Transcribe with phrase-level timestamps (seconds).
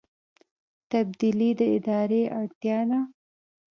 [0.91, 2.99] تبدیلي د ادارې اړتیا ده